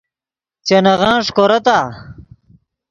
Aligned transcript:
چے 0.65 0.77
نغن 0.85 1.15
ݰیکورتآ؟ 1.25 1.77